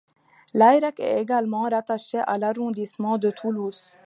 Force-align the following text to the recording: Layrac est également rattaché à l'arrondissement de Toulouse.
Layrac 0.55 0.99
est 0.99 1.19
également 1.21 1.69
rattaché 1.69 2.17
à 2.25 2.39
l'arrondissement 2.39 3.19
de 3.19 3.29
Toulouse. 3.29 3.93